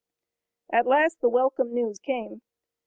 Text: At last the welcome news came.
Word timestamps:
At 0.73 0.87
last 0.87 1.21
the 1.21 1.29
welcome 1.29 1.75
news 1.75 1.99
came. 1.99 2.41